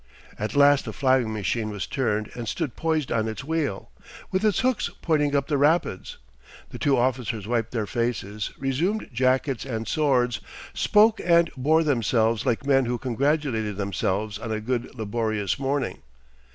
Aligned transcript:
At 0.39 0.55
last 0.55 0.85
the 0.85 0.93
flying 0.93 1.31
machine 1.31 1.69
was 1.69 1.85
turned 1.85 2.31
and 2.33 2.47
stood 2.47 2.75
poised 2.75 3.11
on 3.11 3.27
its 3.27 3.43
wheel, 3.43 3.91
with 4.31 4.43
its 4.43 4.61
hooks 4.61 4.89
pointing 5.03 5.35
up 5.35 5.45
the 5.45 5.59
Rapids. 5.59 6.17
The 6.71 6.79
two 6.79 6.97
officers 6.97 7.45
wiped 7.47 7.69
their 7.71 7.85
faces, 7.85 8.49
resumed 8.57 9.09
jackets 9.13 9.63
and 9.63 9.87
swords, 9.87 10.39
spoke 10.73 11.21
and 11.23 11.51
bore 11.55 11.83
themselves 11.83 12.47
like 12.47 12.65
men 12.65 12.85
who 12.85 12.97
congratulated 12.97 13.77
themselves 13.77 14.39
on 14.39 14.51
a 14.51 14.59
good 14.59 14.95
laborious 14.97 15.59
morning. 15.59 15.99